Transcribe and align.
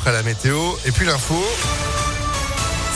après 0.00 0.12
la 0.12 0.22
météo 0.22 0.56
et 0.86 0.92
puis 0.92 1.04
l'info. 1.04 1.36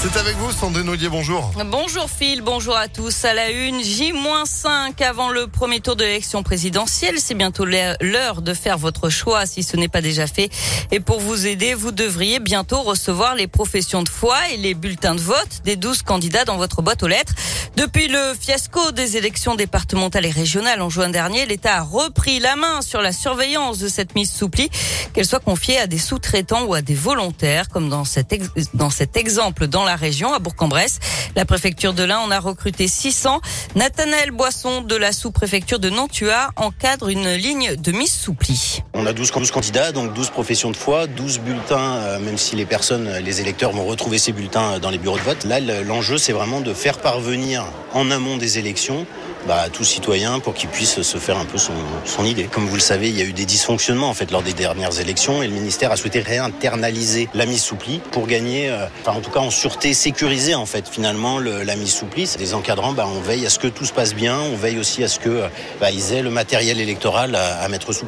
C'est 0.04 0.21
avec 0.21 0.37
vous, 0.37 0.52
Sandrine 0.52 0.91
Ollier, 0.91 1.09
bonjour. 1.09 1.51
Bonjour 1.65 2.10
Phil, 2.10 2.43
bonjour 2.43 2.77
à 2.77 2.89
tous. 2.89 3.25
À 3.25 3.33
la 3.33 3.51
une, 3.51 3.83
J-5 3.83 5.03
avant 5.03 5.30
le 5.30 5.46
premier 5.46 5.80
tour 5.80 5.96
de 5.96 6.04
l'élection 6.04 6.43
présidentielle. 6.43 7.15
C'est 7.19 7.35
bientôt 7.35 7.65
l'heure 7.65 8.43
de 8.43 8.53
faire 8.53 8.77
votre 8.77 9.09
choix 9.09 9.46
si 9.46 9.62
ce 9.62 9.79
n'est 9.79 9.88
pas 9.88 10.03
déjà 10.03 10.27
fait. 10.27 10.51
Et 10.90 11.01
pour 11.01 11.21
vous 11.21 11.46
aider, 11.46 11.72
vous 11.72 11.90
devriez 11.90 12.38
bientôt 12.38 12.82
recevoir 12.82 13.35
les 13.35 13.47
professions 13.47 14.03
de 14.03 14.09
foi 14.11 14.37
et 14.53 14.59
les 14.59 14.75
bulletins 14.75 15.15
de 15.15 15.22
vote 15.22 15.63
des 15.65 15.77
12 15.77 16.02
candidats 16.02 16.45
dans 16.45 16.59
votre 16.59 16.82
boîte 16.82 17.02
aux 17.02 17.09
lettres. 17.09 17.32
Depuis 17.77 18.07
le 18.09 18.34
fiasco 18.39 18.93
des 18.93 19.16
élections 19.16 19.55
départementales 19.55 20.27
et 20.27 20.30
régionales 20.30 20.82
en 20.82 20.91
juin 20.91 21.09
dernier, 21.09 21.46
l'État 21.46 21.79
a 21.79 21.82
repris 21.82 22.41
la 22.41 22.57
main 22.57 22.82
sur 22.82 23.00
la 23.00 23.12
surveillance 23.12 23.79
de 23.79 23.89
cette 23.89 24.14
mise 24.14 24.30
sous 24.30 24.50
pli, 24.50 24.68
qu'elle 25.14 25.25
soit 25.25 25.41
confiée 25.41 25.79
à 25.79 25.86
des 25.86 25.98
sous-traitants 25.98 26.64
ou 26.64 26.75
à 26.75 26.82
des 26.82 26.95
volontaires, 26.95 27.71
comme 27.71 27.89
dans 27.89 28.05
cet, 28.05 28.34
dans 28.75 28.91
cet 28.91 29.16
exemple 29.16 29.66
dans 29.66 29.82
la 29.82 29.93
région, 29.96 30.32
à 30.32 30.39
Bourg-en-Bresse. 30.39 30.98
La 31.36 31.44
préfecture 31.44 31.93
de 31.93 32.03
l'Ain 32.03 32.19
en 32.19 32.30
a 32.30 32.39
recruté 32.39 32.89
600. 32.89 33.41
Nathanaël 33.75 34.30
Boisson 34.30 34.83
de 34.83 34.97
la 34.97 35.12
sous-préfecture 35.12 35.79
de 35.79 35.91
Nantua 35.91 36.51
encadre 36.57 37.09
une 37.09 37.34
ligne 37.34 37.77
de 37.77 37.93
mise 37.93 38.12
sous 38.12 38.34
pli. 38.34 38.83
On 38.95 39.07
a 39.07 39.12
12, 39.12 39.30
candidats, 39.51 39.93
donc 39.93 40.12
12 40.15 40.30
professions 40.30 40.70
de 40.70 40.77
foi, 40.77 41.07
12 41.07 41.41
bulletins, 41.41 41.97
euh, 41.97 42.19
même 42.19 42.39
si 42.39 42.57
les 42.57 42.67
personnes, 42.67 43.11
les 43.19 43.41
électeurs 43.41 43.73
vont 43.73 43.84
retrouver 43.84 44.19
ces 44.19 44.33
bulletins 44.33 44.79
dans 44.79 44.91
les 44.91 44.98
bureaux 44.98 45.19
de 45.19 45.23
vote. 45.23 45.45
Là, 45.45 45.61
l'enjeu, 45.61 46.19
c'est 46.19 46.33
vraiment 46.33 46.61
de 46.61 46.75
faire 46.75 46.98
parvenir 46.98 47.65
en 47.92 48.11
amont 48.11 48.37
des 48.37 48.59
élections 48.59 49.06
bah, 49.47 49.67
tout 49.70 49.84
citoyen 49.84 50.41
pour 50.41 50.55
qu'il 50.55 50.69
puisse 50.70 51.03
se 51.03 51.19
faire 51.19 51.37
un 51.39 51.45
peu 51.45 51.59
son, 51.59 52.25
idée. 52.25 52.45
Comme 52.45 52.67
vous 52.67 52.77
le 52.77 52.81
savez, 52.81 53.11
il 53.11 53.19
y 53.19 53.20
a 53.20 53.25
eu 53.25 53.34
des 53.34 53.45
dysfonctionnements 53.45 54.09
en 54.09 54.15
fait 54.15 54.31
lors 54.31 54.42
des 54.42 54.55
dernières 54.55 54.98
élections 55.01 55.42
et 55.42 55.48
le 55.48 55.53
ministère 55.53 55.92
a 55.92 55.97
souhaité 55.97 56.20
réinternaliser 56.20 57.29
la 57.34 57.45
mise 57.45 57.62
sous 57.62 57.77
pli 57.77 58.01
pour 58.12 58.27
gagner, 58.27 58.70
euh, 58.70 58.87
enfin 59.03 59.19
en 59.19 59.20
tout 59.20 59.31
cas 59.31 59.41
en 59.41 59.51
sûreté, 59.51 59.84
sécuriser 59.93 60.55
en 60.55 60.66
fait 60.66 60.88
finalement 60.88 61.39
le, 61.39 61.62
la 61.62 61.77
mise 61.77 61.92
sous 61.92 62.06
pli. 62.06 62.28
Des 62.39 62.55
encadrants, 62.55 62.92
bah, 62.92 63.06
on 63.06 63.20
veille 63.20 63.45
à 63.47 63.50
ce 63.50 63.59
que 63.59 63.67
tout 63.67 63.84
se 63.84 63.92
passe 63.92 64.14
bien, 64.14 64.39
on 64.39 64.56
veille 64.56 64.78
aussi 64.78 65.05
à 65.05 65.09
ce 65.09 65.19
que 65.19 65.45
bah, 65.81 65.91
ils 65.91 66.12
aient 66.12 66.22
le 66.22 66.31
matériel 66.31 66.81
électoral 66.81 67.34
à, 67.34 67.69
mettre 67.69 67.92
sous. 67.92 68.06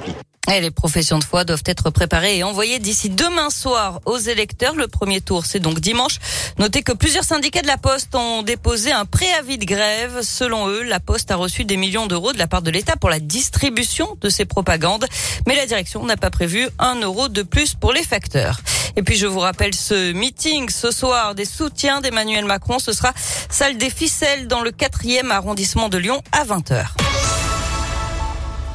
Et 0.54 0.60
les 0.60 0.70
professions 0.70 1.18
de 1.18 1.24
foi 1.24 1.44
doivent 1.44 1.64
être 1.66 1.90
préparées 1.90 2.38
et 2.38 2.44
envoyées 2.44 2.78
d'ici 2.78 3.10
demain 3.10 3.50
soir 3.50 4.00
aux 4.04 4.16
électeurs. 4.16 4.76
Le 4.76 4.86
premier 4.86 5.20
tour, 5.20 5.44
c'est 5.44 5.58
donc 5.58 5.80
dimanche. 5.80 6.18
Notez 6.58 6.82
que 6.82 6.92
plusieurs 6.92 7.24
syndicats 7.24 7.62
de 7.62 7.66
la 7.66 7.78
Poste 7.78 8.14
ont 8.14 8.42
déposé 8.42 8.92
un 8.92 9.06
préavis 9.06 9.58
de 9.58 9.64
grève. 9.64 10.20
Selon 10.22 10.68
eux, 10.68 10.84
la 10.84 11.00
Poste 11.00 11.32
a 11.32 11.36
reçu 11.36 11.64
des 11.64 11.76
millions 11.76 12.06
d'euros 12.06 12.32
de 12.32 12.38
la 12.38 12.46
part 12.46 12.62
de 12.62 12.70
l'État 12.70 12.94
pour 12.96 13.10
la 13.10 13.18
distribution 13.18 14.16
de 14.20 14.28
ces 14.28 14.44
propagandes. 14.44 15.06
Mais 15.48 15.56
la 15.56 15.66
direction 15.66 16.04
n'a 16.04 16.16
pas 16.16 16.30
prévu 16.30 16.68
un 16.78 16.94
euro 17.00 17.28
de 17.28 17.42
plus 17.42 17.74
pour 17.74 17.92
les 17.92 18.04
facteurs. 18.04 18.60
Et 18.96 19.02
puis 19.02 19.16
je 19.16 19.26
vous 19.26 19.40
rappelle 19.40 19.74
ce 19.74 20.12
meeting 20.12 20.70
ce 20.70 20.90
soir 20.90 21.34
des 21.34 21.44
soutiens 21.44 22.00
d'Emmanuel 22.00 22.46
Macron. 22.46 22.78
Ce 22.78 22.92
sera 22.92 23.12
salle 23.50 23.76
des 23.76 23.90
ficelles 23.90 24.48
dans 24.48 24.62
le 24.62 24.70
quatrième 24.70 25.30
arrondissement 25.30 25.88
de 25.88 25.98
Lyon 25.98 26.22
à 26.32 26.44
20h. 26.44 26.86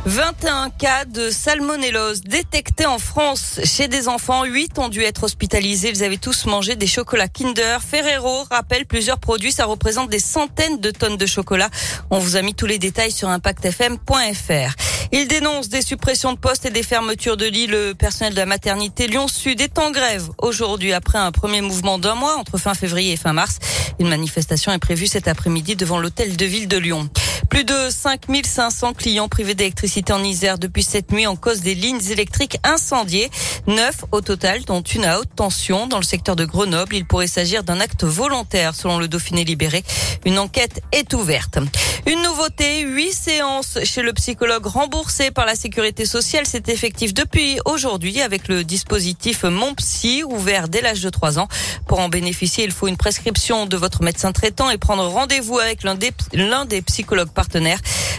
21 0.05 0.71
cas 0.71 1.05
de 1.05 1.29
salmonellose 1.29 2.21
détectés 2.21 2.87
en 2.87 2.97
France 2.97 3.59
chez 3.63 3.87
des 3.87 4.07
enfants. 4.07 4.45
8 4.45 4.79
ont 4.79 4.89
dû 4.89 5.03
être 5.03 5.23
hospitalisés. 5.23 5.89
Ils 5.89 6.03
avaient 6.03 6.17
tous 6.17 6.45
mangé 6.45 6.75
des 6.75 6.87
chocolats 6.87 7.27
Kinder. 7.27 7.77
Ferrero 7.81 8.45
rappelle 8.49 8.85
plusieurs 8.85 9.19
produits. 9.19 9.51
Ça 9.51 9.65
représente 9.65 10.09
des 10.09 10.19
centaines 10.19 10.79
de 10.79 10.89
tonnes 10.89 11.17
de 11.17 11.25
chocolat. 11.27 11.69
On 12.09 12.17
vous 12.17 12.35
a 12.35 12.41
mis 12.41 12.55
tous 12.55 12.65
les 12.65 12.79
détails 12.79 13.11
sur 13.11 13.29
impactfm.fr. 13.29 14.75
Il 15.13 15.27
dénonce 15.27 15.67
des 15.67 15.81
suppressions 15.81 16.31
de 16.31 16.37
postes 16.37 16.65
et 16.65 16.69
des 16.69 16.83
fermetures 16.83 17.35
de 17.35 17.45
lits. 17.45 17.67
Le 17.67 17.93
personnel 17.93 18.33
de 18.33 18.39
la 18.39 18.45
maternité 18.45 19.07
Lyon 19.07 19.27
Sud 19.27 19.59
est 19.59 19.77
en 19.77 19.91
grève 19.91 20.29
aujourd'hui 20.37 20.93
après 20.93 21.17
un 21.17 21.33
premier 21.33 21.59
mouvement 21.59 21.99
d'un 21.99 22.15
mois 22.15 22.37
entre 22.37 22.57
fin 22.57 22.73
février 22.73 23.11
et 23.11 23.17
fin 23.17 23.33
mars. 23.33 23.59
Une 23.99 24.07
manifestation 24.07 24.71
est 24.71 24.79
prévue 24.79 25.07
cet 25.07 25.27
après-midi 25.27 25.75
devant 25.75 25.99
l'hôtel 25.99 26.37
de 26.37 26.45
ville 26.45 26.69
de 26.69 26.77
Lyon. 26.77 27.09
Plus 27.51 27.65
de 27.65 27.89
5500 27.89 28.93
clients 28.93 29.27
privés 29.27 29.55
d'électricité 29.55 30.13
en 30.13 30.23
Isère 30.23 30.57
depuis 30.57 30.83
cette 30.83 31.11
nuit 31.11 31.27
en 31.27 31.35
cause 31.35 31.59
des 31.59 31.75
lignes 31.75 31.99
électriques 32.09 32.57
incendiées. 32.63 33.29
Neuf 33.67 34.05
au 34.13 34.21
total, 34.21 34.63
dont 34.63 34.81
une 34.81 35.03
à 35.03 35.19
haute 35.19 35.35
tension 35.35 35.85
dans 35.85 35.97
le 35.97 36.03
secteur 36.03 36.37
de 36.37 36.45
Grenoble. 36.45 36.95
Il 36.95 37.05
pourrait 37.05 37.27
s'agir 37.27 37.65
d'un 37.65 37.81
acte 37.81 38.05
volontaire 38.05 38.73
selon 38.73 38.99
le 38.99 39.09
Dauphiné 39.09 39.43
libéré. 39.43 39.83
Une 40.23 40.39
enquête 40.39 40.81
est 40.93 41.13
ouverte. 41.13 41.59
Une 42.07 42.21
nouveauté, 42.23 42.83
huit 42.83 43.11
séances 43.11 43.79
chez 43.83 44.01
le 44.01 44.13
psychologue 44.13 44.65
remboursées 44.65 45.29
par 45.29 45.45
la 45.45 45.55
sécurité 45.55 46.05
sociale. 46.05 46.45
C'est 46.47 46.69
effectif 46.69 47.13
depuis 47.13 47.59
aujourd'hui 47.65 48.21
avec 48.21 48.47
le 48.47 48.63
dispositif 48.63 49.43
Mon 49.43 49.75
Psy 49.75 50.23
ouvert 50.23 50.69
dès 50.69 50.79
l'âge 50.79 51.01
de 51.01 51.09
3 51.09 51.37
ans. 51.37 51.49
Pour 51.85 51.99
en 51.99 52.07
bénéficier, 52.07 52.63
il 52.63 52.71
faut 52.71 52.87
une 52.87 52.97
prescription 52.97 53.65
de 53.65 53.75
votre 53.75 54.03
médecin 54.03 54.31
traitant 54.31 54.69
et 54.69 54.77
prendre 54.77 55.05
rendez-vous 55.05 55.59
avec 55.59 55.83
l'un 55.83 55.95
des, 55.95 56.13
l'un 56.33 56.63
des 56.63 56.81
psychologues 56.81 57.29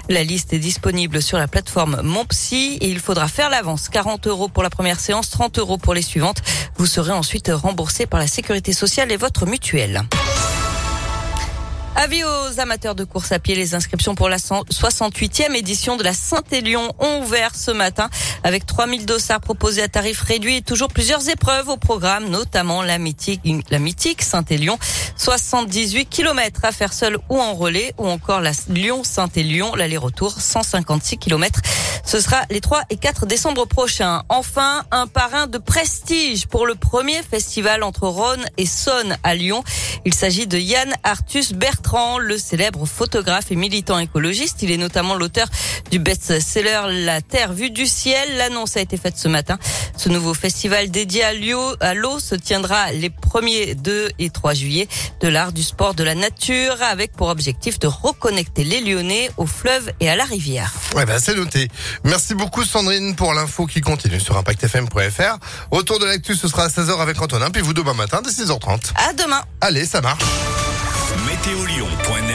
La 0.09 0.25
liste 0.25 0.53
est 0.53 0.59
disponible 0.59 1.23
sur 1.23 1.39
la 1.39 1.47
plateforme 1.47 2.01
Mon 2.03 2.25
Psy 2.25 2.79
et 2.81 2.89
il 2.89 2.99
faudra 2.99 3.29
faire 3.29 3.51
l'avance. 3.51 3.89
40 3.89 4.27
euros 4.27 4.49
pour 4.49 4.63
la 4.63 4.71
première 4.71 4.99
séance, 4.99 5.31
30 5.31 5.59
euros 5.59 5.79
pour 5.79 5.95
les 5.95 6.03
suivantes. 6.03 6.43
Vous 6.77 6.87
serez 6.87 7.13
ensuite 7.13 7.51
remboursé 7.53 8.07
par 8.07 8.21
la 8.21 8.27
sécurité 8.27 8.73
sociale 8.73 9.13
et 9.13 9.17
votre 9.17 9.47
mutuelle. 9.47 10.03
Avis 11.95 12.25
aux 12.25 12.59
amateurs 12.59 12.95
de 12.95 13.05
course 13.05 13.33
à 13.33 13.39
pied, 13.39 13.55
les 13.55 13.75
inscriptions 13.75 14.15
pour 14.15 14.29
la 14.29 14.39
68e 14.39 15.55
édition 15.55 15.97
de 15.97 16.03
la 16.03 16.15
Saint-Élion 16.15 16.91
ont 16.99 17.23
ouvert 17.23 17.55
ce 17.55 17.71
matin 17.71 18.09
avec 18.43 18.65
3000 18.65 19.05
dossards 19.05 19.41
proposés 19.41 19.83
à 19.83 19.89
tarif 19.89 20.23
réduit 20.23 20.57
et 20.57 20.63
toujours 20.63 20.89
plusieurs 20.89 21.29
épreuves 21.29 21.69
au 21.69 21.77
programme, 21.77 22.29
notamment 22.29 22.83
la 22.83 22.99
mythique, 22.99 23.43
la 23.71 23.79
mythique 23.79 24.23
Saint-Élion. 24.23 24.79
78 25.17 26.07
km 26.09 26.65
à 26.65 26.73
faire 26.73 26.93
seul 26.93 27.19
ou 27.29 27.39
en 27.39 27.53
relais 27.53 27.95
ou 27.99 28.09
encore 28.09 28.41
la 28.41 28.53
Lyon-Saint-Élion, 28.69 29.75
l'aller-retour 29.75 30.33
156 30.33 31.19
km. 31.19 31.61
Ce 32.05 32.21
sera 32.21 32.43
les 32.51 32.61
3 32.61 32.83
et 32.91 32.97
4 32.97 33.27
décembre 33.27 33.67
prochains. 33.67 34.23
Enfin, 34.29 34.83
un 34.91 35.07
parrain 35.07 35.47
de 35.47 35.59
prestige 35.59 36.47
pour 36.47 36.67
le 36.67 36.75
premier 36.75 37.23
festival 37.23 37.83
entre 37.83 38.09
Rhône 38.09 38.45
et 38.57 38.67
Saône 38.67 39.17
à 39.23 39.35
Lyon. 39.35 39.63
Il 40.05 40.13
s'agit 40.13 40.47
de 40.47 40.59
Yann 40.59 40.93
Arthus 41.05 41.55
Bertrand, 41.55 42.19
le 42.19 42.37
célèbre 42.39 42.87
photographe 42.87 43.51
et 43.53 43.57
militant 43.57 43.99
écologiste. 43.99 44.63
Il 44.63 44.71
est 44.71 44.77
notamment 44.77 45.15
l'auteur 45.15 45.49
du 45.91 45.99
best-seller 45.99 47.05
La 47.05 47.21
Terre 47.21 47.53
vue 47.53 47.71
du 47.71 47.87
ciel. 47.87 48.37
L'annonce 48.37 48.77
a 48.77 48.81
été 48.81 48.97
faite 48.97 49.17
ce 49.17 49.29
matin. 49.29 49.59
Ce 49.97 50.09
nouveau 50.09 50.35
festival 50.35 50.91
dédié 50.91 51.23
à 51.25 51.95
l'eau 51.95 52.19
se 52.19 52.35
tiendra 52.35 52.93
les 52.93 53.11
1er, 53.11 53.75
2 53.75 54.11
et 54.19 54.31
3 54.31 54.55
juillet 54.55 54.89
de 55.21 55.29
l'art, 55.29 55.53
du 55.53 55.63
sport, 55.63 55.95
de 55.95 56.05
la 56.05 56.15
nature 56.15 56.77
avec 56.83 57.13
pour 57.13 57.29
objectif 57.29 57.79
de 57.79 57.87
reconnecter 57.87 58.65
les 58.65 58.81
Lyonnais 58.81 59.31
au 59.37 59.47
fleuve 59.47 59.91
et 60.01 60.09
à 60.09 60.17
la 60.17 60.25
rivière. 60.25 60.73
Ouais, 60.95 61.07
ben, 61.07 61.19
c'est 61.19 61.35
noté. 61.35 61.69
Merci 62.05 62.35
beaucoup 62.35 62.65
Sandrine 62.65 63.15
pour 63.15 63.35
l'info 63.35 63.67
qui 63.67 63.81
continue 63.81 64.21
sur 64.21 64.37
impactfm.fr. 64.37 65.39
Autour 65.71 65.99
de 65.99 66.07
l'actu, 66.07 66.35
ce 66.35 66.49
sera 66.49 66.65
à 66.65 66.69
16h 66.69 67.01
avec 67.01 67.21
Antonin, 67.21 67.51
puis 67.51 67.63
vous 67.63 67.75
demain 67.75 67.95
matin 67.95 68.21
dès 68.25 68.31
6h30. 68.31 68.93
À 68.95 69.13
demain. 69.13 69.43
Allez, 69.61 69.85
ça 69.85 70.01
marche. 70.01 70.23